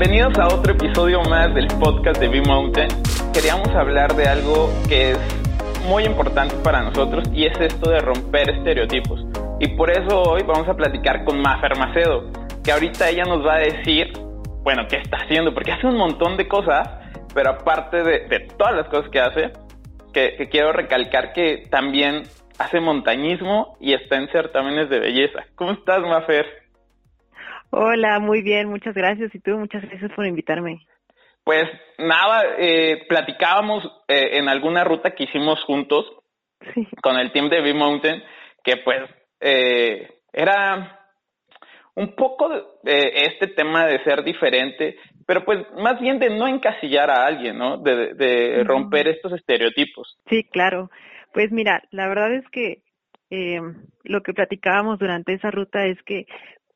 [0.00, 2.88] Bienvenidos a otro episodio más del podcast de B-Mountain.
[3.34, 5.18] Queríamos hablar de algo que es
[5.86, 9.26] muy importante para nosotros y es esto de romper estereotipos.
[9.60, 12.32] Y por eso hoy vamos a platicar con Mafer Macedo,
[12.64, 14.10] que ahorita ella nos va a decir,
[14.62, 16.88] bueno, qué está haciendo, porque hace un montón de cosas,
[17.34, 19.52] pero aparte de, todas las cosas que hace,
[20.14, 22.22] que, que quiero recalcar que también
[22.58, 25.44] hace montañismo y está en certámenes de belleza.
[25.56, 26.59] ¿Cómo estás, Mafer?
[27.70, 29.34] Hola, muy bien, muchas gracias.
[29.34, 30.80] Y tú, muchas gracias por invitarme.
[31.44, 31.64] Pues
[31.98, 36.04] nada, eh, platicábamos eh, en alguna ruta que hicimos juntos
[37.02, 38.22] con el team de B-Mountain,
[38.62, 39.02] que pues
[39.40, 41.00] eh, era
[41.94, 42.48] un poco
[42.82, 44.96] de, este tema de ser diferente,
[45.26, 47.78] pero pues más bien de no encasillar a alguien, ¿no?
[47.78, 50.18] De, de romper estos estereotipos.
[50.28, 50.90] Sí, claro.
[51.32, 52.82] Pues mira, la verdad es que
[53.30, 53.60] eh,
[54.02, 56.26] lo que platicábamos durante esa ruta es que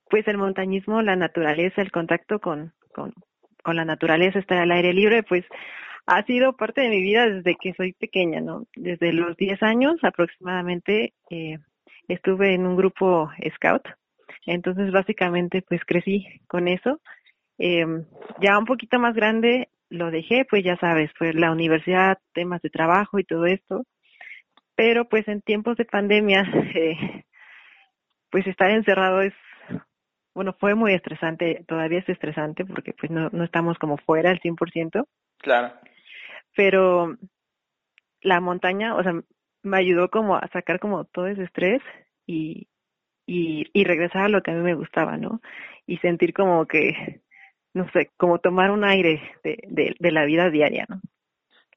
[0.08, 3.12] pues el montañismo, la naturaleza, el contacto con, con,
[3.62, 5.44] con la naturaleza, estar al aire libre, pues
[6.06, 8.66] ha sido parte de mi vida desde que soy pequeña, ¿no?
[8.76, 11.58] Desde los 10 años aproximadamente eh,
[12.08, 13.82] estuve en un grupo scout,
[14.46, 17.00] entonces básicamente pues crecí con eso.
[17.58, 17.86] Eh,
[18.40, 22.70] ya un poquito más grande lo dejé, pues ya sabes, fue la universidad, temas de
[22.70, 23.84] trabajo y todo esto,
[24.74, 26.42] pero pues en tiempos de pandemia,
[26.74, 27.24] eh,
[28.30, 29.32] pues estar encerrado es
[30.34, 34.40] bueno, fue muy estresante, todavía es estresante porque pues no, no estamos como fuera al
[34.40, 35.06] 100%.
[35.38, 35.72] Claro.
[36.56, 37.16] Pero
[38.20, 39.12] la montaña, o sea,
[39.62, 41.82] me ayudó como a sacar como todo ese estrés
[42.26, 42.66] y,
[43.26, 45.40] y, y regresar a lo que a mí me gustaba, ¿no?
[45.86, 47.20] Y sentir como que,
[47.72, 51.00] no sé, como tomar un aire de, de, de la vida diaria, ¿no?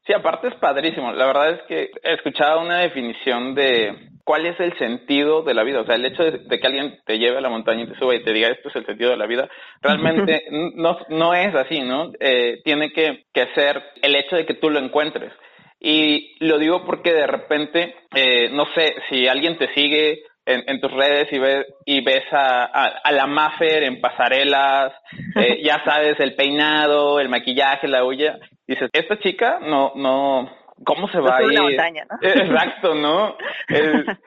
[0.06, 1.12] Sí, aparte es padrísimo.
[1.12, 5.64] La verdad es que he escuchado una definición de cuál es el sentido de la
[5.64, 5.80] vida.
[5.80, 8.14] O sea, el hecho de, que alguien te lleve a la montaña y te suba
[8.14, 9.48] y te diga esto es el sentido de la vida,
[9.82, 10.44] realmente
[10.76, 12.12] no, no es así, ¿no?
[12.20, 15.32] Eh, tiene que, que ser el hecho de que tú lo encuentres.
[15.80, 20.82] Y lo digo porque de repente, eh, no sé, si alguien te sigue en, en,
[20.82, 24.92] tus redes y ves, y ves a, a, la Maffer en pasarelas,
[25.36, 28.38] eh, ya sabes, el peinado, el maquillaje, la huella,
[28.68, 30.50] dices, esta chica no, no,
[30.86, 31.60] ¿cómo se va a ir?
[31.60, 32.18] Montaña, ¿no?
[32.22, 33.36] Exacto, ¿no?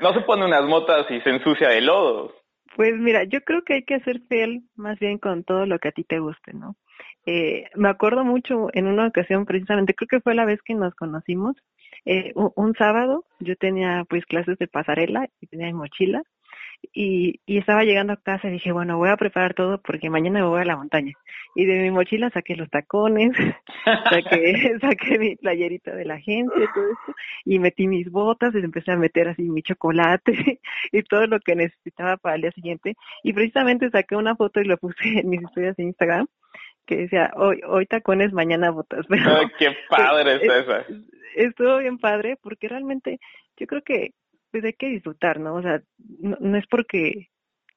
[0.00, 2.34] no se pone unas motas y se ensucia de lodo.
[2.76, 5.88] Pues mira, yo creo que hay que ser fiel más bien con todo lo que
[5.88, 6.76] a ti te guste, ¿no?
[7.26, 10.94] Eh, me acuerdo mucho en una ocasión precisamente, creo que fue la vez que nos
[10.94, 11.56] conocimos,
[12.04, 16.22] eh, un, sábado yo tenía pues clases de pasarela y tenía mi mochila
[16.92, 20.40] y, y estaba llegando a casa y dije, bueno, voy a preparar todo porque mañana
[20.40, 21.12] me voy a la montaña.
[21.54, 23.32] Y de mi mochila saqué los tacones,
[24.10, 27.14] saqué, saqué mi playerita de la gente, todo esto,
[27.44, 30.60] y metí mis botas y empecé a meter así mi chocolate
[30.92, 32.96] y todo lo que necesitaba para el día siguiente.
[33.22, 36.26] Y precisamente saqué una foto y lo puse en mis historias de Instagram
[36.86, 39.06] que decía, hoy, hoy tacones, mañana botas.
[39.08, 40.84] Pero, ¡Qué padre es, esa!
[41.34, 43.18] Estuvo bien padre porque realmente
[43.56, 44.12] yo creo que
[44.54, 45.56] pues hay que disfrutar, ¿no?
[45.56, 45.82] O sea,
[46.20, 47.26] no, es porque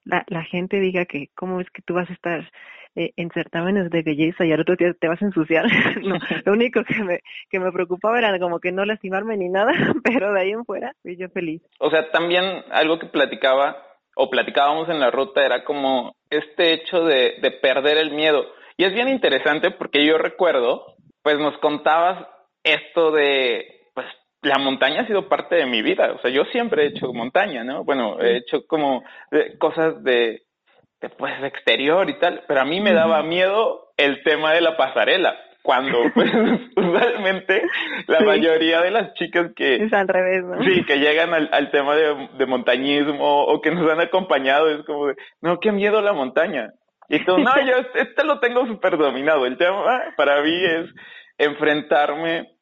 [0.03, 2.51] la, la gente diga que cómo es que tú vas a estar
[2.93, 5.65] eh, en certámenes de belleza y al otro día te vas a ensuciar.
[6.03, 9.71] no, lo único que me, que me preocupaba era como que no lastimarme ni nada,
[10.03, 11.63] pero de ahí en fuera, pues yo feliz.
[11.79, 13.75] O sea, también algo que platicaba
[14.15, 18.45] o platicábamos en la ruta era como este hecho de, de perder el miedo.
[18.77, 22.23] Y es bien interesante porque yo recuerdo, pues nos contabas
[22.63, 23.76] esto de,
[24.41, 27.63] la montaña ha sido parte de mi vida, o sea, yo siempre he hecho montaña,
[27.63, 27.83] ¿no?
[27.83, 30.43] Bueno, he hecho como eh, cosas de,
[31.01, 34.77] de, pues, exterior y tal, pero a mí me daba miedo el tema de la
[34.77, 35.35] pasarela,
[35.67, 36.31] cuando pues
[36.77, 37.61] usualmente
[38.07, 40.63] la mayoría de las chicas que es al revés ¿no?
[40.63, 44.85] sí que llegan al, al tema de, de, montañismo o que nos han acompañado es
[44.85, 46.71] como de no qué miedo la montaña
[47.09, 50.85] y tú no yo este lo tengo súper dominado el tema para mí es
[51.37, 52.56] enfrentarme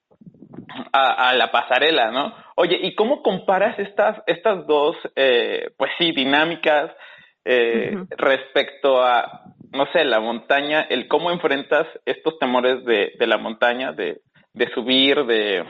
[0.92, 2.34] a, a, la pasarela, ¿no?
[2.56, 6.92] Oye, ¿y cómo comparas estas, estas dos, eh, pues sí, dinámicas
[7.44, 13.38] eh, respecto a, no sé, la montaña, el cómo enfrentas estos temores de, de la
[13.38, 14.22] montaña, de,
[14.54, 15.64] de subir, de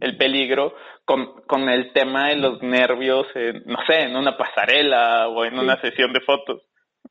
[0.00, 0.74] el peligro,
[1.04, 5.58] con, con el tema de los nervios, en, no sé, en una pasarela o en
[5.58, 6.62] una sesión de fotos?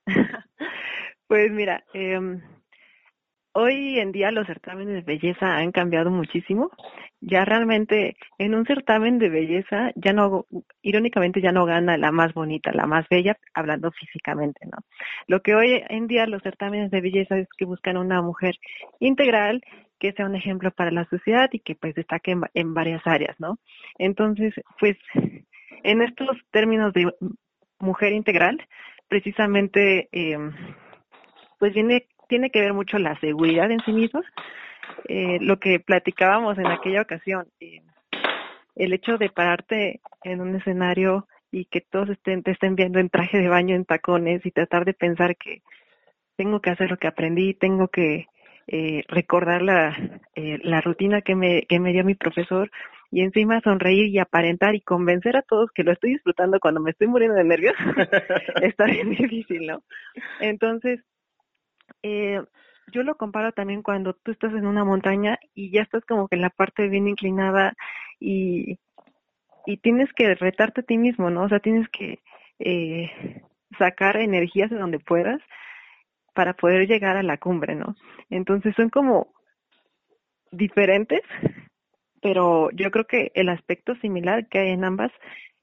[1.28, 2.20] pues mira, eh,
[3.54, 6.72] hoy en día los certámenes de belleza han cambiado muchísimo.
[7.20, 10.46] Ya realmente en un certamen de belleza ya no,
[10.82, 14.78] irónicamente ya no gana la más bonita, la más bella, hablando físicamente, ¿no?
[15.28, 18.56] Lo que hoy en día los certámenes de belleza es que buscan una mujer
[19.00, 19.62] integral
[20.00, 23.36] que sea un ejemplo para la sociedad y que pues destaque en, en varias áreas,
[23.40, 23.58] ¿no?
[23.98, 24.96] Entonces, pues
[25.84, 27.12] en estos términos de
[27.80, 28.62] mujer integral,
[29.08, 30.38] precisamente eh,
[31.60, 34.26] pues viene tiene que ver mucho la seguridad en sí mismos.
[35.08, 37.82] Eh, lo que platicábamos en aquella ocasión, eh,
[38.76, 43.10] el hecho de pararte en un escenario y que todos estén, te estén viendo en
[43.10, 45.62] traje de baño, en tacones y tratar de pensar que
[46.36, 48.28] tengo que hacer lo que aprendí, tengo que
[48.68, 49.98] eh, recordar la,
[50.36, 52.70] eh, la rutina que me, que me dio mi profesor
[53.12, 56.92] y encima sonreír y aparentar y convencer a todos que lo estoy disfrutando cuando me
[56.92, 57.76] estoy muriendo de nervios,
[58.62, 59.84] está bien difícil, ¿no?
[60.42, 61.00] Entonces,
[62.04, 62.42] eh,
[62.92, 66.36] yo lo comparo también cuando tú estás en una montaña y ya estás como que
[66.36, 67.74] en la parte bien inclinada
[68.20, 68.80] y,
[69.66, 71.44] y tienes que retarte a ti mismo, ¿no?
[71.44, 72.20] O sea, tienes que
[72.60, 73.42] eh,
[73.78, 75.42] sacar energías de donde puedas
[76.34, 77.96] para poder llegar a la cumbre, ¿no?
[78.30, 79.34] Entonces son como
[80.52, 81.22] diferentes,
[82.22, 85.12] pero yo creo que el aspecto similar que hay en ambas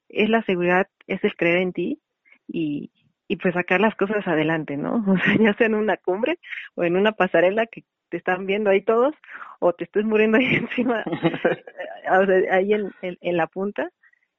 [0.09, 1.99] es la seguridad, es el creer en ti
[2.47, 2.91] y,
[3.27, 5.03] y pues sacar las cosas adelante, ¿no?
[5.07, 6.39] O sea, ya sea en una cumbre
[6.75, 9.13] o en una pasarela que te están viendo ahí todos
[9.59, 11.03] o te estés muriendo ahí encima,
[12.11, 13.89] o sea, ahí en, en, en, la punta.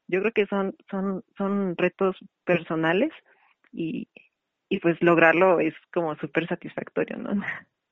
[0.08, 3.10] Yo creo que son son son retos personales
[3.72, 4.08] y,
[4.68, 7.42] y pues lograrlo es como súper satisfactorio, ¿no?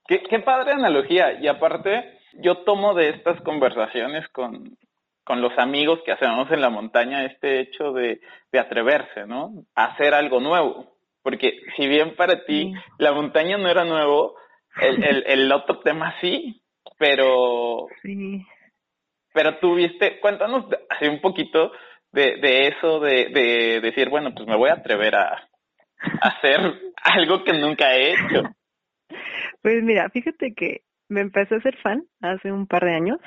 [0.06, 1.40] Qué, qué padre analogía.
[1.40, 4.76] Y aparte, yo tomo de estas conversaciones con,
[5.24, 8.20] con los amigos que hacemos en la montaña este hecho de,
[8.52, 9.64] de atreverse, ¿no?
[9.74, 10.94] A hacer algo nuevo.
[11.22, 12.74] Porque si bien para ti sí.
[12.98, 14.36] la montaña no era nuevo,
[14.80, 16.62] el, el, el otro tema sí,
[16.98, 17.86] pero...
[18.02, 18.44] Sí.
[19.32, 21.72] Pero tuviste, cuéntanos así un poquito
[22.12, 25.48] de, de eso, de, de decir, bueno, pues me voy a atrever a,
[26.20, 26.60] a hacer
[27.02, 28.42] algo que nunca he hecho.
[29.62, 33.18] Pues mira, fíjate que me empecé a ser fan hace un par de años.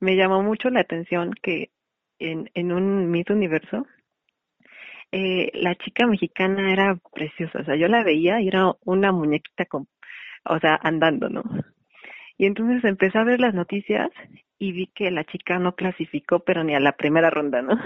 [0.00, 1.70] Me llamó mucho la atención que
[2.18, 3.86] en, en un Miss Universo
[5.12, 7.60] eh, la chica mexicana era preciosa.
[7.60, 9.88] O sea, yo la veía y era una muñequita con,
[10.44, 11.42] o sea, andando, ¿no?
[12.38, 14.08] Y entonces empecé a ver las noticias
[14.58, 17.78] y vi que la chica no clasificó, pero ni a la primera ronda, ¿no?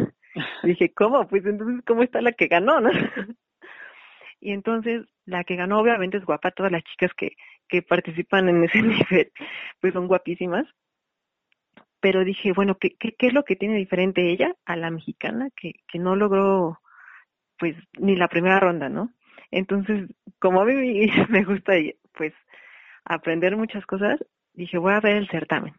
[0.62, 1.26] Y dije, ¿cómo?
[1.28, 2.90] Pues entonces, ¿cómo está la que ganó, no?
[4.40, 7.32] Y entonces, la que ganó obviamente es guapa, todas las chicas que,
[7.67, 9.32] que participan en ese nivel,
[9.81, 10.67] pues son guapísimas.
[12.05, 15.49] Pero dije, bueno, ¿qué, qué, qué es lo que tiene diferente ella a la mexicana
[15.56, 16.79] que, que no logró,
[17.59, 19.11] pues, ni la primera ronda, ¿no?
[19.51, 20.75] Entonces, como a mí
[21.31, 21.73] me gusta,
[22.12, 22.35] pues,
[23.06, 24.23] aprender muchas cosas,
[24.53, 25.73] dije, voy a ver el certamen.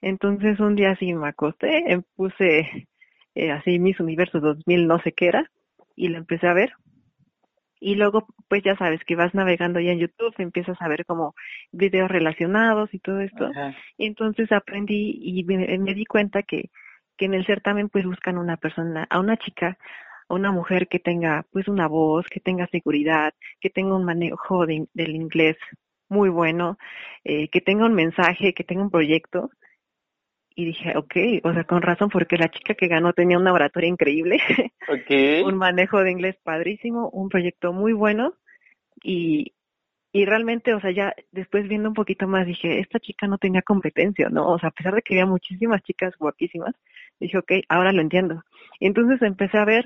[0.00, 2.88] Entonces, un día así me acosté, puse
[3.34, 5.50] eh, así Miss Universo 2000, no sé qué era,
[5.94, 6.72] y la empecé a ver
[7.80, 11.34] y luego pues ya sabes que vas navegando ya en YouTube, empiezas a ver como
[11.72, 13.46] videos relacionados y todo esto.
[13.46, 13.74] Ajá.
[13.98, 16.70] Y entonces aprendí y me, me, di cuenta que,
[17.16, 19.78] que en el certamen pues buscan una persona, a una chica,
[20.28, 24.66] a una mujer que tenga pues una voz, que tenga seguridad, que tenga un manejo
[24.66, 25.56] de, del inglés
[26.08, 26.78] muy bueno,
[27.24, 29.50] eh, que tenga un mensaje, que tenga un proyecto
[30.58, 31.14] y dije, ok,
[31.44, 34.38] o sea, con razón, porque la chica que ganó tenía una oratoria increíble,
[34.88, 35.42] okay.
[35.42, 38.32] un manejo de inglés padrísimo, un proyecto muy bueno
[39.02, 39.52] y,
[40.12, 43.60] y realmente, o sea, ya después viendo un poquito más dije, esta chica no tenía
[43.60, 44.48] competencia, ¿no?
[44.48, 46.74] O sea, a pesar de que había muchísimas chicas guapísimas,
[47.20, 48.42] dije, ok, ahora lo entiendo.
[48.80, 49.84] Y entonces empecé a ver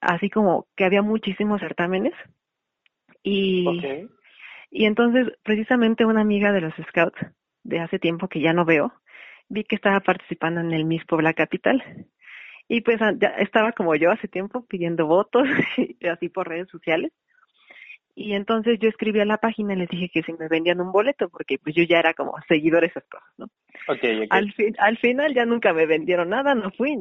[0.00, 2.14] así como que había muchísimos certámenes
[3.22, 4.08] y, okay.
[4.68, 7.24] y entonces precisamente una amiga de los scouts
[7.62, 8.92] de hace tiempo que ya no veo,
[9.52, 11.82] vi que estaba participando en el Miss Puebla Capital.
[12.68, 15.46] Y pues ya estaba como yo hace tiempo pidiendo votos,
[16.10, 17.12] así por redes sociales.
[18.14, 20.92] Y entonces yo escribí a la página y les dije que si me vendían un
[20.92, 23.46] boleto, porque pues yo ya era como seguidor de esas cosas, ¿no?
[23.88, 24.28] Okay, okay.
[24.30, 26.96] Al, fin, al final ya nunca me vendieron nada, no fui.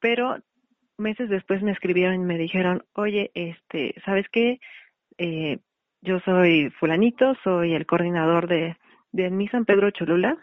[0.00, 0.38] Pero
[0.98, 4.60] meses después me escribieron y me dijeron, oye, este, ¿sabes qué?
[5.18, 5.58] Eh,
[6.00, 8.76] yo soy fulanito, soy el coordinador de,
[9.12, 10.36] de mi San Pedro Cholula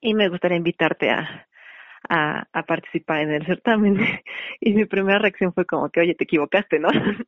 [0.00, 1.46] y me gustaría invitarte a,
[2.08, 3.96] a, a participar en el certamen.
[4.60, 6.88] y mi primera reacción fue como que, oye, te equivocaste, ¿no?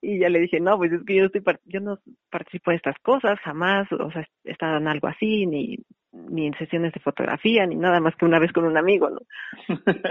[0.00, 1.98] y ya le dije, no, pues es que yo, estoy, yo no
[2.30, 5.78] participo en estas cosas, jamás, o sea, he estado en algo así, ni,
[6.12, 9.20] ni en sesiones de fotografía, ni nada más que una vez con un amigo, ¿no?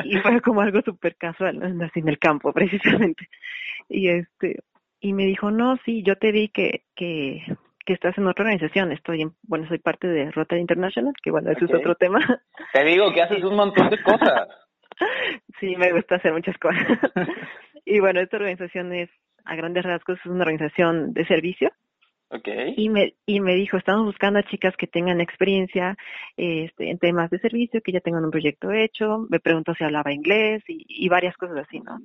[0.03, 1.85] y fue como algo súper casual, ¿no?
[1.85, 3.29] así en el campo, precisamente.
[3.89, 4.59] Y este,
[4.99, 7.43] y me dijo, no, sí, yo te vi que, que,
[7.87, 11.49] que estás en otra organización, estoy en, bueno, soy parte de Rotary International, que bueno,
[11.51, 11.73] eso okay.
[11.73, 12.19] es otro tema.
[12.73, 14.49] Te digo que haces un montón de cosas.
[15.61, 16.85] sí, me gusta hacer muchas cosas.
[17.85, 19.09] y bueno, esta organización es,
[19.45, 21.71] a grandes rasgos, es una organización de servicio.
[22.75, 25.97] Y me, y me dijo, estamos buscando a chicas que tengan experiencia
[26.35, 29.25] este, en temas de servicio, que ya tengan un proyecto hecho.
[29.29, 31.99] Me preguntó si hablaba inglés y, y varias cosas así, ¿no?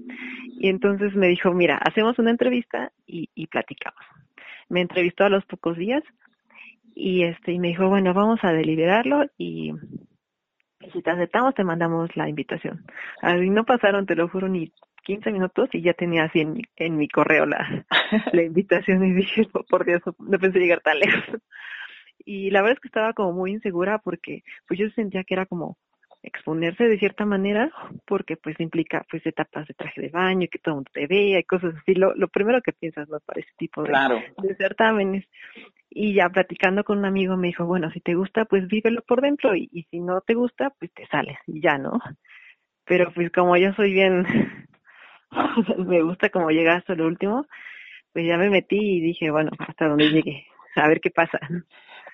[0.58, 4.04] Y entonces me dijo, mira, hacemos una entrevista y, y platicamos
[4.72, 6.02] me entrevistó a los pocos días
[6.94, 9.72] y este y me dijo, bueno, vamos a deliberarlo y,
[10.92, 12.84] si te aceptamos te mandamos la invitación.
[13.20, 14.72] Así no pasaron, te lo juro, ni
[15.02, 17.84] 15 minutos y ya tenía así en mi, en mi correo la,
[18.32, 21.40] la invitación y dije, por Dios, no pensé llegar tan lejos.
[22.24, 25.46] Y la verdad es que estaba como muy insegura porque pues yo sentía que era
[25.46, 25.76] como
[26.22, 27.72] exponerse de cierta manera
[28.06, 31.08] porque pues implica pues etapas de traje de baño y que todo el mundo te
[31.08, 31.94] vea y cosas así.
[31.94, 33.92] Lo, lo primero que piensas no para ese tipo de,
[34.40, 35.24] de, certámenes.
[35.90, 39.20] Y ya platicando con un amigo me dijo bueno si te gusta pues vívelo por
[39.20, 41.98] dentro y, y si no te gusta pues te sales y ya no
[42.84, 44.26] pero pues como yo soy bien
[45.78, 47.46] me gusta como llegar hasta lo último.
[48.12, 50.46] Pues ya me metí y dije bueno hasta donde llegue
[50.76, 51.38] a ver qué pasa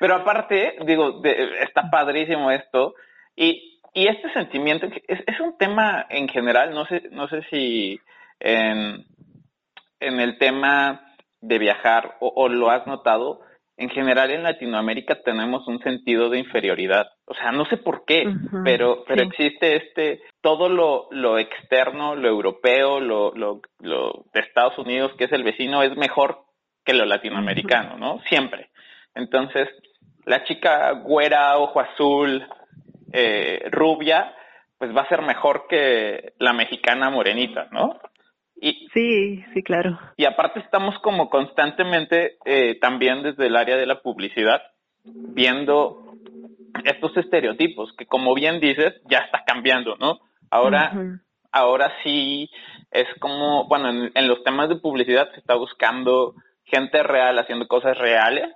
[0.00, 2.94] pero aparte digo está padrísimo esto.
[3.34, 8.00] Y y este sentimiento es, es un tema en general, no sé, no sé si
[8.38, 9.04] en,
[9.98, 13.40] en el tema de viajar o, lo has notado,
[13.78, 17.06] en general en Latinoamérica tenemos un sentido de inferioridad.
[17.26, 18.24] O sea, no sé por qué,
[18.64, 24.76] pero, pero existe este, todo lo, lo externo, lo europeo, lo, lo, lo, de Estados
[24.78, 26.40] Unidos, que es el vecino, es mejor
[26.84, 28.20] que lo latinoamericano, ¿no?
[28.28, 28.70] Siempre.
[29.14, 29.68] Entonces,
[30.24, 32.44] la chica güera, ojo azul,
[33.12, 34.34] eh, rubia,
[34.76, 38.00] pues va a ser mejor que la mexicana morenita, ¿no?
[38.60, 39.98] Y, sí, sí, claro.
[40.16, 44.60] Y aparte estamos como constantemente eh, también desde el área de la publicidad
[45.04, 46.14] viendo
[46.84, 50.18] estos estereotipos que como bien dices ya está cambiando, ¿no?
[50.50, 50.92] Ahora,
[51.52, 52.50] ahora sí
[52.90, 56.34] es como, bueno, en, en los temas de publicidad se está buscando
[56.64, 58.48] gente real haciendo cosas reales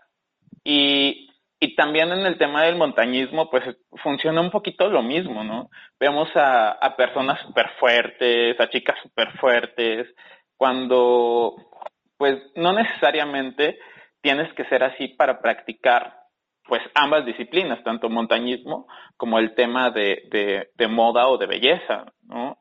[0.64, 1.31] y
[1.62, 3.62] y también en el tema del montañismo, pues
[4.02, 5.70] funciona un poquito lo mismo, ¿no?
[6.00, 10.12] Vemos a, a personas súper fuertes, a chicas súper fuertes,
[10.56, 11.54] cuando
[12.16, 13.78] pues no necesariamente
[14.20, 16.16] tienes que ser así para practicar
[16.66, 22.58] pues ambas disciplinas, tanto montañismo como el tema de, de, moda o de belleza, ¿no?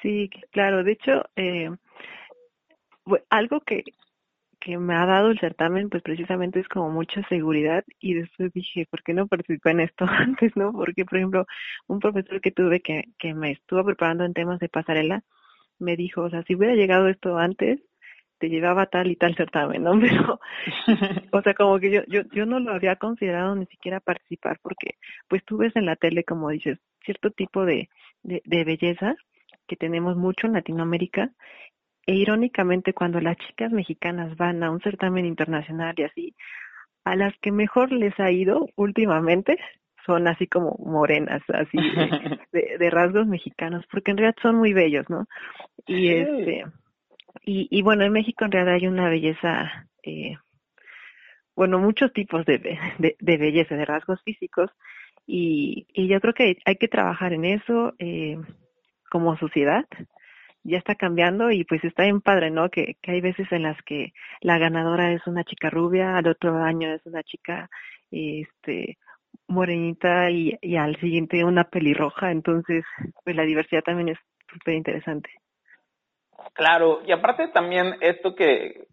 [0.00, 0.82] Sí, claro.
[0.82, 1.70] De hecho, eh,
[3.30, 3.84] algo que,
[4.62, 8.86] que me ha dado el certamen, pues precisamente es como mucha seguridad y después dije,
[8.88, 10.72] ¿por qué no participé en esto antes, no?
[10.72, 11.46] Porque, por ejemplo,
[11.88, 15.24] un profesor que tuve que, que me estuvo preparando en temas de pasarela,
[15.78, 17.80] me dijo, o sea, si hubiera llegado esto antes,
[18.38, 19.92] te llevaba tal y tal certamen, ¿no?
[20.00, 20.40] Pero,
[21.32, 24.96] o sea, como que yo, yo, yo no lo había considerado ni siquiera participar porque,
[25.28, 27.88] pues tú ves en la tele, como dices, cierto tipo de,
[28.22, 29.16] de, de belleza
[29.66, 31.30] que tenemos mucho en Latinoamérica
[32.06, 36.36] e irónicamente, cuando las chicas mexicanas van a un certamen internacional y así,
[37.04, 39.58] a las que mejor les ha ido últimamente
[40.04, 41.78] son así como morenas, así
[42.50, 45.26] de, rasgos mexicanos, porque en realidad son muy bellos, ¿no?
[45.86, 46.64] Y este
[47.44, 50.36] y, y bueno, en México en realidad hay una belleza, eh,
[51.56, 52.58] bueno, muchos tipos de,
[52.98, 54.70] de, de, belleza, de rasgos físicos,
[55.26, 58.38] y, y yo creo que hay que trabajar en eso eh,
[59.10, 59.86] como sociedad,
[60.64, 62.68] ya está cambiando y pues está bien padre, ¿no?
[62.70, 66.56] Que, que hay veces en las que la ganadora es una chica rubia, al otro
[66.62, 67.68] año es una chica
[68.10, 68.98] este
[69.48, 72.84] morenita y, y al siguiente una pelirroja, entonces
[73.24, 74.18] pues la diversidad también es
[74.50, 75.30] súper interesante.
[76.54, 78.86] Claro, y aparte también esto que,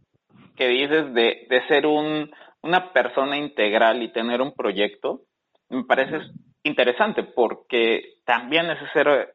[0.55, 5.21] que dices de, de ser un, una persona integral y tener un proyecto,
[5.69, 6.19] me parece
[6.63, 8.85] interesante porque también ese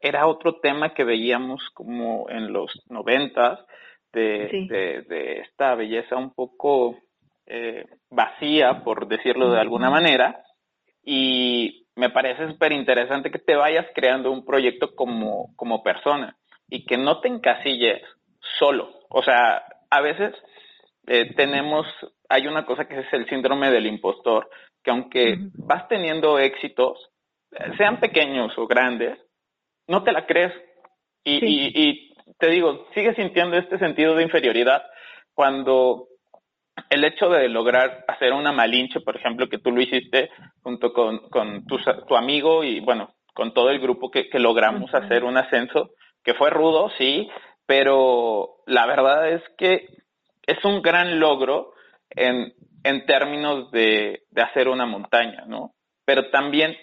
[0.01, 3.59] era, otro tema que veíamos como en los noventas
[4.13, 6.97] de, de, esta belleza un poco
[7.45, 10.43] eh, vacía, por decirlo de alguna manera,
[11.03, 16.37] y me parece súper interesante que te vayas creando un proyecto como, como persona
[16.69, 18.01] y que no te encasilles
[18.59, 18.89] solo.
[19.09, 20.33] O sea, a veces
[21.07, 21.85] eh, tenemos,
[22.29, 24.49] hay una cosa que es el síndrome del impostor,
[24.83, 27.11] que aunque vas teniendo éxitos,
[27.77, 29.17] sean pequeños o grandes,
[29.87, 30.53] no te la crees.
[31.23, 34.83] Y, y, te digo, sigues sintiendo este sentido de inferioridad
[35.33, 36.07] cuando
[36.89, 40.29] el hecho de lograr hacer una malinche, por ejemplo, que tú lo hiciste
[40.61, 44.93] junto con, con tu, tu amigo y bueno, con todo el grupo que, que logramos
[44.93, 45.91] hacer un ascenso,
[46.23, 47.29] que fue rudo, sí,
[47.65, 49.87] pero la verdad es que
[50.45, 51.73] es un gran logro
[52.09, 55.71] en, en términos de, de hacer una montaña, ¿no?
[56.05, 56.75] Pero también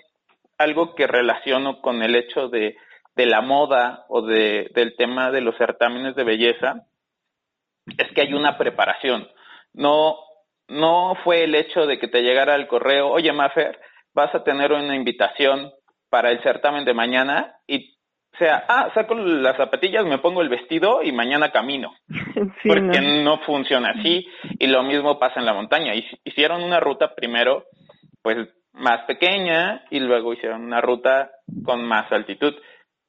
[0.63, 2.77] algo que relaciono con el hecho de,
[3.15, 6.87] de la moda o de, del tema de los certámenes de belleza
[7.99, 9.29] es que hay una preparación.
[9.73, 10.17] No,
[10.69, 13.79] no fue el hecho de que te llegara el correo, oye Mafer,
[14.15, 15.73] vas a tener una invitación
[16.09, 17.97] para el certamen de mañana y
[18.39, 21.95] sea, ah, saco las zapatillas, me pongo el vestido y mañana camino.
[22.67, 23.39] porque no.
[23.39, 24.27] funciona así.
[24.59, 25.93] Y lo mismo pasa en la montaña.
[26.25, 27.65] Hicieron una ruta primero,
[28.23, 28.49] pues
[28.83, 31.31] más pequeña y luego hicieron una ruta
[31.65, 32.55] con más altitud.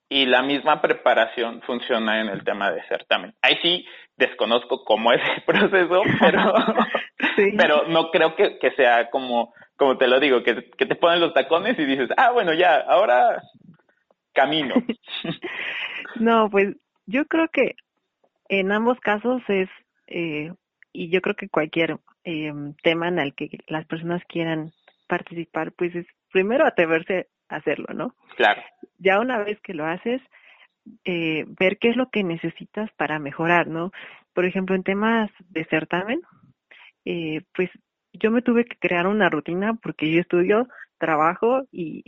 [0.08, 3.34] Y la misma preparación funciona en el tema de certamen.
[3.42, 6.54] Ahí sí desconozco cómo es el proceso, pero,
[7.58, 11.20] pero no creo que, que sea como, como te lo digo, que, que te ponen
[11.20, 13.42] los tacones y dices, ah, bueno, ya, ahora
[14.34, 14.76] camino.
[16.20, 16.76] no, pues
[17.08, 17.76] yo creo que
[18.50, 19.70] en ambos casos es,
[20.06, 20.54] eh,
[20.92, 22.54] y yo creo que cualquier eh,
[22.84, 24.74] tema en el que las personas quieran
[25.14, 28.16] participar, pues es primero atreverse a hacerlo, ¿no?
[28.36, 28.64] Claro.
[28.98, 30.20] Ya una vez que lo haces,
[31.06, 33.92] eh, ver qué es lo que necesitas para mejorar, ¿no?
[34.34, 36.22] Por ejemplo, en temas de certamen,
[37.06, 37.70] eh, pues
[38.12, 40.68] yo me tuve que crear una rutina porque yo estudio,
[40.98, 42.04] trabajo y,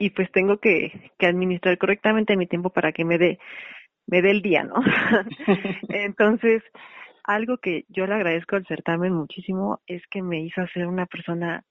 [0.00, 3.38] y pues tengo que, que administrar correctamente mi tiempo para que me dé
[4.08, 4.74] me dé el día, ¿no?
[5.88, 6.62] Entonces,
[7.24, 11.64] algo que yo le agradezco al certamen muchísimo es que me hizo ser una persona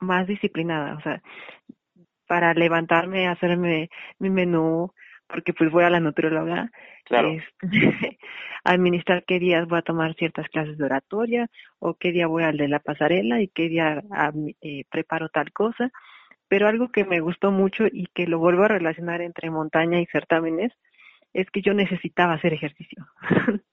[0.00, 1.22] más disciplinada, o sea,
[2.26, 4.92] para levantarme, hacerme mi menú,
[5.26, 6.70] porque pues voy a la nutrióloga,
[7.04, 7.30] claro.
[7.30, 7.48] este,
[8.64, 11.48] administrar qué días voy a tomar ciertas clases de oratoria
[11.78, 14.02] o qué día voy al de la pasarela y qué día
[14.62, 15.90] eh, preparo tal cosa.
[16.48, 20.06] Pero algo que me gustó mucho y que lo vuelvo a relacionar entre montaña y
[20.06, 20.72] certámenes
[21.32, 23.06] es que yo necesitaba hacer ejercicio.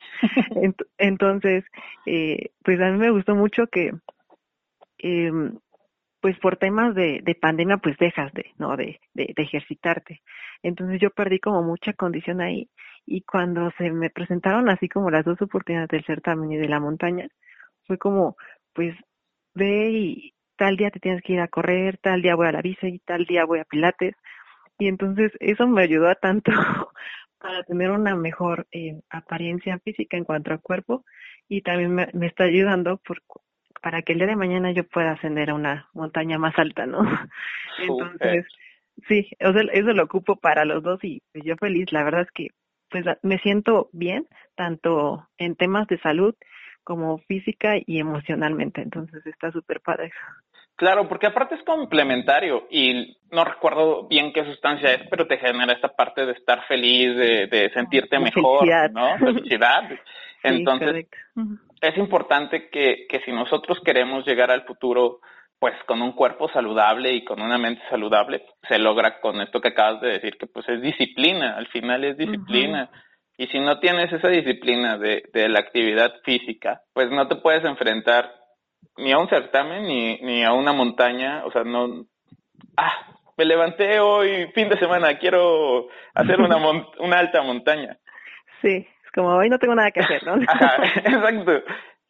[0.98, 1.64] Entonces,
[2.06, 3.92] eh, pues a mí me gustó mucho que
[4.98, 5.32] eh,
[6.22, 8.78] pues por temas de, de pandemia pues dejas de, ¿no?
[8.78, 10.22] De, de, ejercitarte.
[10.64, 12.70] Entonces yo perdí como mucha condición ahí
[13.06, 16.80] y cuando se me presentaron así como las dos oportunidades del certamen y de la
[16.80, 17.28] montaña,
[17.88, 18.38] fue como
[18.74, 18.96] pues
[19.56, 22.62] ve y tal día te tienes que ir a correr, tal día voy a la
[22.62, 24.16] bici y tal día voy a pilates.
[24.78, 26.52] Y entonces eso me ayudó a tanto
[27.40, 31.04] para tener una mejor eh, apariencia física en cuanto al cuerpo
[31.50, 33.22] y también me está ayudando por,
[33.82, 37.00] para que el día de mañana yo pueda ascender a una montaña más alta, ¿no?
[37.80, 38.46] Entonces,
[39.08, 42.22] sí, o sea, eso lo ocupo para los dos y pues, yo feliz, la verdad
[42.22, 42.50] es que
[42.90, 46.36] pues me siento bien, tanto en temas de salud
[46.84, 50.12] como física y emocionalmente, entonces está súper padre.
[50.82, 55.74] Claro, porque aparte es complementario y no recuerdo bien qué sustancia es, pero te genera
[55.74, 59.16] esta parte de estar feliz, de, de sentirte mejor, ¿no?
[59.20, 59.84] Felicidad.
[60.44, 61.06] Entonces,
[61.82, 65.20] es importante que, que si nosotros queremos llegar al futuro,
[65.60, 69.68] pues con un cuerpo saludable y con una mente saludable, se logra con esto que
[69.68, 72.90] acabas de decir, que pues es disciplina, al final es disciplina.
[73.38, 77.64] Y si no tienes esa disciplina de, de la actividad física, pues no te puedes
[77.66, 78.41] enfrentar
[78.98, 82.06] ni a un certamen ni, ni a una montaña, o sea, no,
[82.78, 82.94] ah,
[83.38, 86.58] me levanté hoy fin de semana, quiero hacer una,
[87.00, 87.98] una alta montaña.
[88.62, 90.36] Sí, como hoy no tengo nada que hacer, ¿no?
[90.42, 91.64] exacto.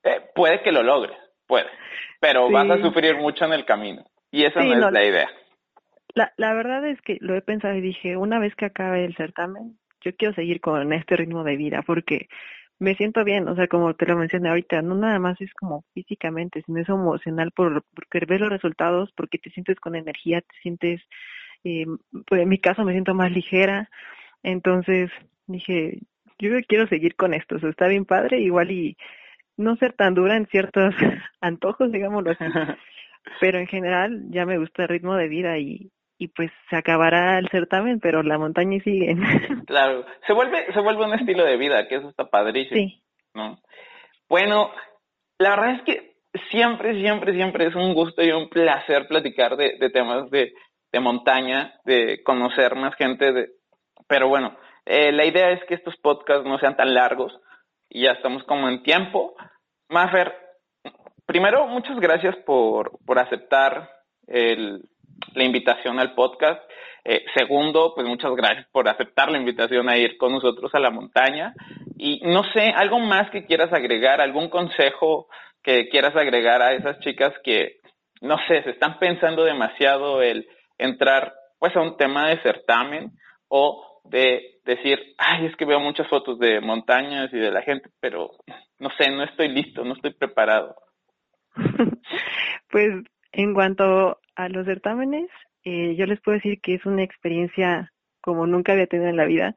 [0.04, 1.68] Eh, puede que lo logres, puede,
[2.20, 5.30] pero vas a sufrir mucho en el camino y esa no es la idea.
[6.14, 9.16] La, la verdad es que lo he pensado y dije, una vez que acabe el
[9.16, 12.28] certamen, yo quiero seguir con este ritmo de vida porque
[12.82, 15.86] me siento bien, o sea, como te lo mencioné ahorita, no nada más es como
[15.94, 20.56] físicamente, sino es emocional por, porque ves los resultados, porque te sientes con energía, te
[20.64, 21.00] sientes,
[21.64, 21.86] eh,
[22.26, 23.88] pues en mi caso me siento más ligera,
[24.42, 25.12] entonces
[25.46, 26.00] dije,
[26.40, 28.98] yo quiero seguir con esto, o sea, está bien padre, igual y
[29.58, 30.96] no ser tan dura en ciertos
[31.40, 32.46] antojos, digámoslo así,
[33.40, 37.40] pero en general ya me gusta el ritmo de vida y, y pues se acabará
[37.40, 39.16] el certamen, pero la montaña sigue.
[39.66, 42.76] claro, se vuelve, se vuelve un estilo de vida, que eso está padrísimo.
[42.76, 43.04] Sí.
[43.34, 43.58] ¿no?
[44.30, 44.72] Bueno,
[45.40, 46.14] la verdad es que
[46.52, 50.54] siempre, siempre, siempre es un gusto y un placer platicar de, de temas de,
[50.92, 53.50] de montaña, de conocer más gente, de,
[54.08, 54.56] pero bueno,
[54.86, 57.36] eh, la idea es que estos podcasts no sean tan largos
[57.90, 59.34] y ya estamos como en tiempo.
[59.90, 60.36] Mafer,
[61.26, 63.90] primero, muchas gracias por, por aceptar
[64.28, 64.84] el,
[65.34, 66.62] la invitación al podcast.
[67.04, 70.92] Eh, segundo, pues muchas gracias por aceptar la invitación a ir con nosotros a la
[70.92, 71.54] montaña.
[71.98, 75.28] Y no sé, algo más que quieras agregar, algún consejo
[75.64, 77.80] que quieras agregar a esas chicas que,
[78.22, 83.12] no sé, se están pensando demasiado el entrar pues a un tema de certamen
[83.48, 87.90] o de decir, ay, es que veo muchas fotos de montañas y de la gente,
[88.00, 88.32] pero
[88.80, 90.76] no sé, no estoy listo, no estoy preparado.
[92.70, 92.90] pues
[93.32, 95.30] en cuanto a los certámenes,
[95.64, 97.92] eh, yo les puedo decir que es una experiencia
[98.22, 99.56] como nunca había tenido en la vida.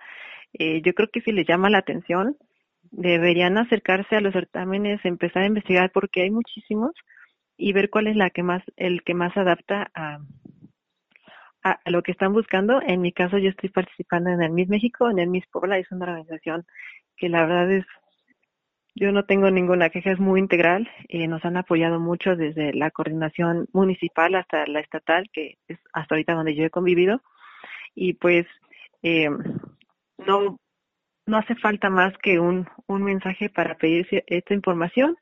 [0.54, 2.36] Eh, yo creo que si les llama la atención,
[2.90, 6.92] deberían acercarse a los certámenes, empezar a investigar porque hay muchísimos
[7.56, 10.18] y ver cuál es la que más, el que más adapta a,
[11.62, 12.80] a, lo que están buscando.
[12.82, 15.90] En mi caso, yo estoy participando en el Miss México, en el Miss Puebla, es
[15.90, 16.64] una organización
[17.16, 17.86] que la verdad es,
[18.94, 20.88] yo no tengo ninguna queja, es muy integral.
[21.08, 26.14] Eh, nos han apoyado mucho desde la coordinación municipal hasta la estatal, que es hasta
[26.14, 27.20] ahorita donde yo he convivido.
[27.94, 28.46] Y pues,
[29.02, 29.28] eh,
[30.26, 30.58] no,
[31.26, 35.16] no hace falta más que un, un mensaje para pedir esta información,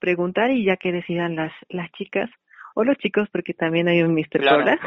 [0.00, 2.30] preguntar y ya que decidan las, las chicas
[2.74, 4.40] o los chicos, porque también hay un Mr.
[4.40, 4.78] Claro.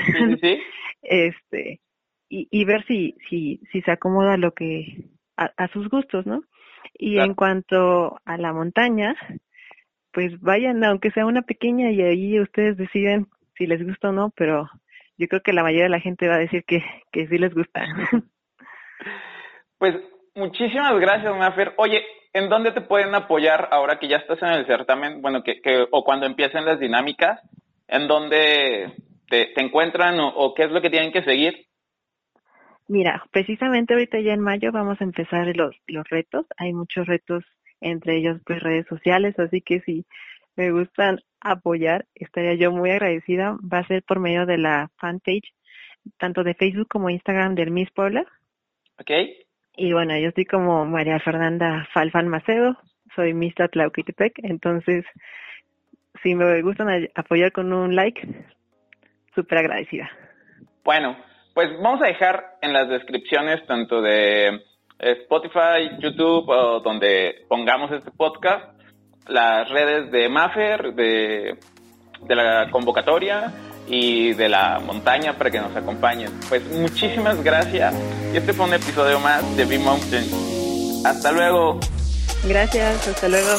[0.42, 0.60] Sí,
[1.02, 1.80] este,
[2.30, 6.42] y, y ver si, si, si se acomoda lo que, a, sus gustos, ¿no?
[6.94, 9.16] Y en cuanto a la montaña,
[10.12, 14.32] pues vayan, aunque sea una pequeña, y ahí ustedes deciden si les gusta o no,
[14.36, 14.70] pero
[15.18, 17.54] yo creo que la mayoría de la gente va a decir que, que sí les
[17.54, 17.86] gusta.
[19.78, 19.96] Pues
[20.34, 21.74] muchísimas gracias, Mafer.
[21.78, 25.22] Oye, ¿en dónde te pueden apoyar ahora que ya estás en el certamen?
[25.22, 27.40] Bueno, que, que o cuando empiecen las dinámicas,
[27.88, 28.94] ¿en dónde
[29.30, 31.68] te, encuentran o, qué es lo que tienen que seguir?
[32.88, 36.46] Mira, precisamente ahorita ya en mayo vamos a empezar los, los retos.
[36.58, 37.44] Hay muchos retos,
[37.82, 40.06] entre ellos pues redes sociales, así que si
[40.56, 43.58] me gustan apoyar, estaría yo muy agradecida.
[43.62, 45.54] Va a ser por medio de la fanpage,
[46.18, 48.26] tanto de Facebook como Instagram del Miss Puebla.
[49.00, 49.12] Ok.
[49.76, 52.78] Y bueno, yo estoy como María Fernanda Falfan Macedo,
[53.16, 55.06] soy Miss Tlaukitepec, entonces
[56.24, 58.28] si me gustan apoyar con un like,
[59.36, 60.10] súper agradecida.
[60.84, 61.16] Bueno,
[61.58, 64.64] pues vamos a dejar en las descripciones tanto de
[65.00, 68.64] Spotify, YouTube o donde pongamos este podcast
[69.26, 71.58] las redes de Maffer, de,
[72.30, 73.52] la convocatoria
[73.88, 76.30] y de la montaña para que nos acompañen.
[76.48, 77.96] Pues muchísimas gracias
[78.32, 80.26] y este fue un episodio más de B Mountain.
[81.08, 81.80] Hasta luego.
[82.48, 83.58] Gracias, hasta luego.